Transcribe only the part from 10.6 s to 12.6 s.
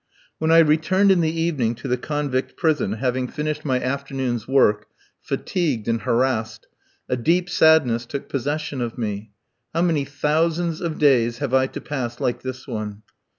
of days have I to pass like